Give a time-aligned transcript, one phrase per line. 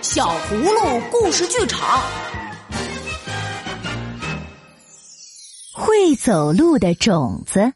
[0.00, 2.00] 小葫芦故事剧场。
[5.74, 7.72] 会走路的种子。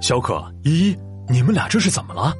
[0.00, 2.34] 小可、依依，你们俩这是怎么了？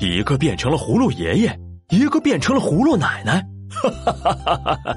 [0.00, 1.58] 一个变成了葫芦爷爷，
[1.90, 3.44] 一个变成了葫芦奶奶。
[3.70, 4.94] 哈哈哈哈哈哈！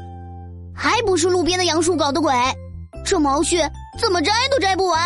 [0.75, 2.34] 还不是路边的杨树搞的鬼？
[3.05, 3.70] 这毛絮
[4.00, 5.00] 怎么摘都摘不完。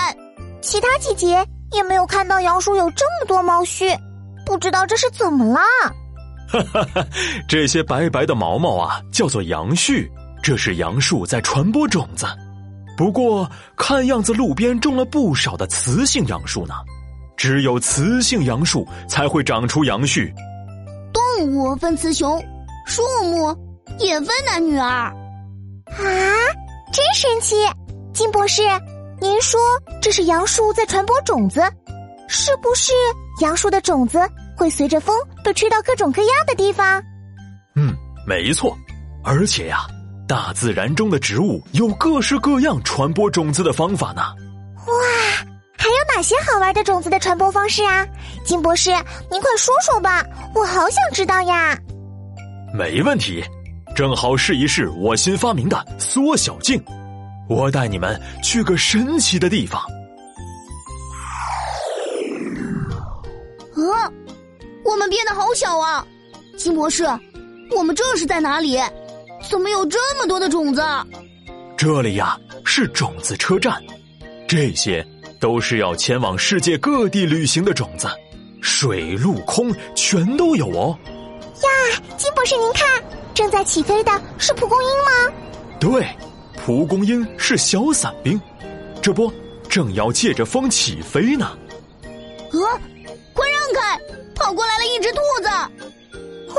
[0.61, 3.97] 其他季节也没有看到杨树有这么多毛絮，
[4.49, 5.59] 不知道这是怎么了。
[6.47, 7.05] 哈哈哈！
[7.47, 10.09] 这些白白的毛毛啊，叫做杨絮，
[10.41, 12.25] 这是杨树在传播种子。
[12.97, 13.47] 不过
[13.77, 16.73] 看样子路边种了不少的雌性杨树呢，
[17.37, 20.33] 只有雌性杨树才会长出杨絮。
[21.13, 22.43] 动物分雌雄，
[22.87, 23.55] 树木
[23.99, 24.83] 也分男女儿。
[24.83, 25.13] 啊，
[26.91, 27.55] 真神奇！
[28.15, 28.63] 金博士，
[29.21, 29.59] 您说
[30.01, 31.61] 这是杨树在传播种子，
[32.27, 32.91] 是不是
[33.41, 34.19] 杨树的种子
[34.59, 37.01] 会随着风被吹到各种各样的地方？
[37.77, 37.95] 嗯，
[38.27, 38.77] 没错。
[39.23, 39.87] 而且呀，
[40.27, 44.21] 大自然中的植物有各式各样传播种子的方法呢。
[44.85, 44.93] 哇，
[45.77, 48.05] 还有哪些好玩的种子的传播方式啊？
[48.43, 48.91] 金博士，
[49.31, 51.77] 您快说说吧，我好想知道呀。
[52.73, 53.41] 没问题，
[53.95, 56.83] 正好试一试我新发明的缩小镜。
[57.47, 59.81] 我带你们去个神奇的地方。
[63.79, 64.11] 啊，
[64.89, 66.03] 我们变得好小啊！
[66.57, 67.05] 金博士，
[67.77, 68.79] 我们这是在哪里？
[69.47, 70.81] 怎么有这么多的种子？
[71.77, 73.79] 这里呀是种子车站，
[74.47, 75.05] 这些
[75.39, 78.07] 都是要前往世界各地旅行的种子，
[78.61, 80.97] 水陆空全都有哦。
[81.61, 82.87] 呀，金博士，您看，
[83.35, 85.33] 正在起飞的是蒲公英吗？
[85.79, 86.03] 对。
[86.65, 88.39] 蒲公英是小伞兵，
[89.01, 89.31] 这不
[89.69, 91.45] 正要借着风起飞呢。
[91.45, 92.65] 啊！
[93.33, 93.99] 快让开！
[94.39, 95.47] 跑过来了一只兔子。
[96.49, 96.55] 哦，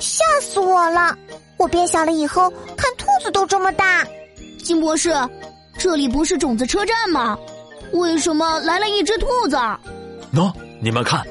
[0.00, 1.16] 吓死我了！
[1.56, 4.04] 我变小了以后，看兔子都这么大。
[4.62, 5.14] 金博士，
[5.78, 7.38] 这里不是种子车站吗？
[7.92, 9.56] 为什么来了一只兔子？
[10.34, 10.52] 喏，
[10.82, 11.24] 你们看，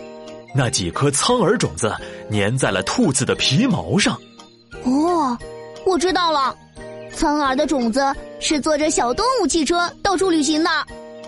[0.56, 1.94] 那几颗苍耳种子
[2.32, 4.20] 粘在了兔子的皮毛上。
[4.84, 5.38] 哦，
[5.86, 6.56] 我知道了。
[7.16, 8.02] 苍耳的种子
[8.40, 10.70] 是坐着小动物汽车到处旅行的，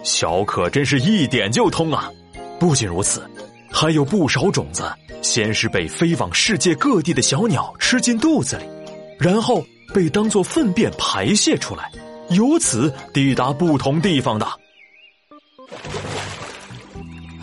[0.04, 2.10] 小可真是一点就通啊！
[2.60, 3.24] 不仅如此，
[3.72, 8.66] 还有不少种子先是被飞往世界各地的小鸟吃进肚子里，
[9.20, 11.92] 然后被当做粪便排泄出来，
[12.30, 14.46] 由此抵达不同地方的。
[14.46, 14.56] 啊，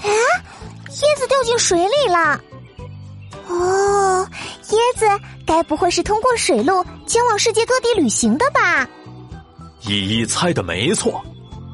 [0.05, 2.41] 椰子掉进水里了！
[3.49, 4.29] 哦，
[4.69, 5.07] 椰子。
[5.45, 8.89] 该不会是通过水路前往世界各地旅行的吧？
[9.83, 11.23] 依依猜的没错，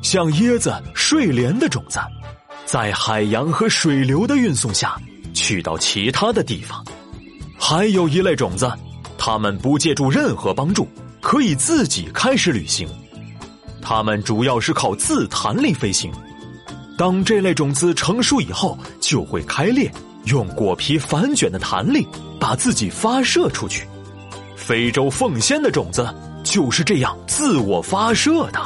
[0.03, 2.01] 像椰子、睡莲的种子，
[2.71, 4.95] 在海洋和水流的运送下
[5.33, 6.85] 去到其他的地方。
[7.59, 8.71] 还有一类种子，
[9.17, 10.87] 它们不借助任何帮助，
[11.23, 12.87] 可以自己开始旅行。
[13.81, 16.13] 它们主要是靠自弹力飞行。
[16.99, 19.91] 当这类种子成熟以后，就会开裂。
[20.27, 22.07] 用果皮反卷的弹力
[22.39, 23.89] 把自己发射出去。
[24.55, 26.07] 非洲凤仙的种子
[26.45, 28.61] 就是这样自我发射的。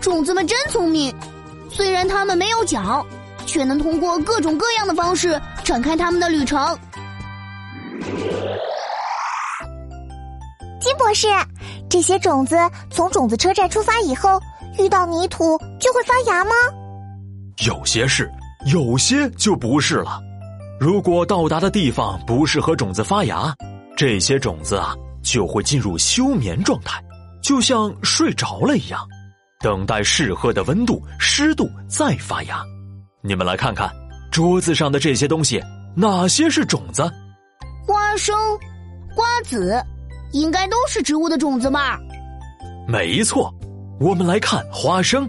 [0.00, 1.14] 种子们真聪明，
[1.74, 3.04] 虽然它们没有脚，
[3.46, 6.78] 却能通过各种各样的方式展开他们的旅程。
[10.80, 11.26] 金博士，
[11.90, 12.56] 这些种子
[12.90, 14.40] 从种子车站出发以后，
[14.78, 16.50] 遇到泥土就会发芽吗？
[17.66, 18.30] 有些是，
[18.72, 20.20] 有些就不是了。
[20.78, 23.52] 如果到达的地方不适合种子发芽，
[23.96, 27.02] 这些种子啊就会进入休眠状态，
[27.42, 29.08] 就像睡着了一样，
[29.64, 32.62] 等待适合的温度、湿度再发芽。
[33.22, 33.90] 你们来看看
[34.30, 35.58] 桌子上的这些东西，
[35.96, 37.02] 哪些是种子？
[37.86, 38.36] 花生、
[39.14, 39.82] 瓜子，
[40.32, 41.98] 应该都是植物的种子吧？
[42.86, 43.50] 没错，
[43.98, 45.26] 我们来看花生，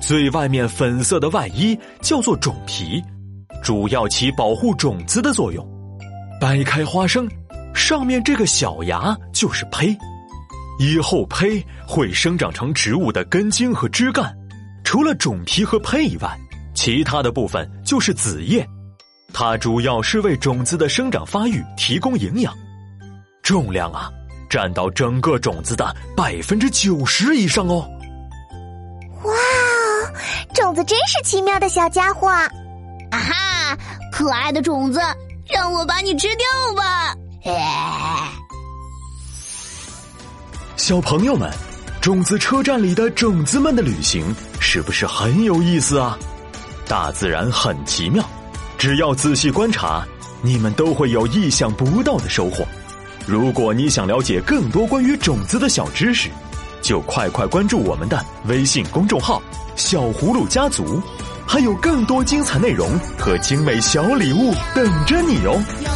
[0.00, 3.00] 最外面粉色的外衣叫做种皮。
[3.62, 5.64] 主要起保护种子的作用。
[6.40, 7.28] 掰开花生，
[7.72, 9.96] 上面这个小芽就是胚。
[10.78, 14.34] 以后胚会生长成植物的根茎和枝干。
[14.84, 16.38] 除了种皮和胚以外，
[16.74, 18.66] 其他的部分就是子叶。
[19.32, 22.54] 它主要是为种子的生长发育提供营养。
[23.42, 24.10] 重量啊，
[24.48, 27.88] 占到整个种子的百分之九十以上哦。
[29.22, 29.32] 哇，
[30.54, 32.28] 种子真是奇妙的小家伙。
[32.28, 32.48] 啊
[33.10, 33.78] 哈！
[34.12, 35.00] 可爱的种子，
[35.48, 36.46] 让我把你吃掉
[36.76, 37.14] 吧！
[40.86, 41.50] 小朋友们，
[41.98, 44.22] 种子车站里的种子们的旅行
[44.60, 46.14] 是不是很有意思啊？
[46.86, 48.22] 大自然很奇妙，
[48.76, 50.06] 只要仔细观察，
[50.42, 52.66] 你们都会有意想不到的收获。
[53.26, 56.28] 如果你想了解更多关于种子的小知识，
[56.82, 59.42] 就快快关注我们的微信公众号
[59.76, 61.02] “小葫芦家族”，
[61.48, 65.93] 还有更多精彩内容和精美小礼物等着你哦。